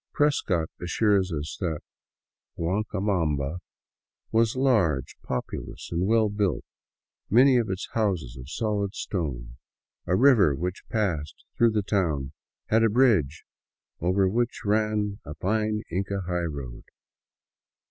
Prescott 0.13 0.71
assures 0.81 1.31
us 1.31 1.57
that" 1.59 1.81
Guancabamba 2.57 3.59
was 4.31 4.55
large, 4.55 5.15
populous 5.21 5.89
and 5.91 6.07
well 6.07 6.27
built, 6.27 6.65
many 7.29 7.55
of 7.57 7.69
its 7.69 7.87
houses 7.93 8.35
of 8.35 8.49
solid 8.49 8.95
stone. 8.95 9.57
A 10.07 10.15
river 10.15 10.55
which 10.55 10.89
passed 10.89 11.45
through 11.55 11.69
the 11.73 11.83
town 11.83 12.31
had 12.69 12.81
a 12.83 12.89
bridge 12.89 13.45
over 13.99 14.27
which 14.27 14.65
ran 14.65 15.19
a 15.23 15.35
fine 15.35 15.83
Inca 15.91 16.21
highroad.' 16.21 16.85